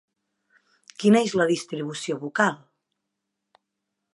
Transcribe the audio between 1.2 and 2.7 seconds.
és la distribució vocal?